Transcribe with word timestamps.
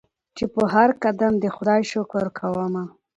چي 0.35 0.45
پر 0.53 0.63
هرقدم 0.75 1.33
د 1.39 1.45
خدای 1.55 1.81
شکر 1.91 2.25
کومه 2.39 2.83